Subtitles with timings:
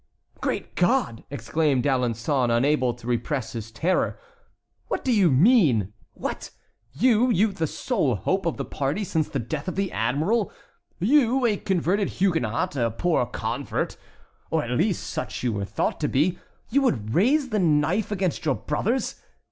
[0.41, 4.17] "Great God!" exclaimed D'Alençon unable to repress his terror,
[4.87, 5.93] "what do you mean?
[6.15, 6.49] What!
[6.91, 10.51] you, you, the sole hope of the party since the death of the admiral;
[10.97, 13.95] you, a converted Huguenot, a poor convert,
[14.49, 16.39] or at least such you were thought to be,
[16.71, 19.21] you would raise the knife against your brothers!